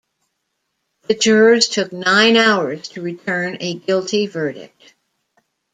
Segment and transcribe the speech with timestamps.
[1.03, 4.95] The jurors took nine hours to return a guilty verdict.